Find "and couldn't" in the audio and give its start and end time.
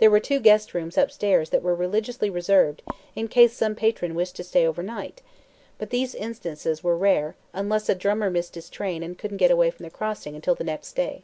9.02-9.38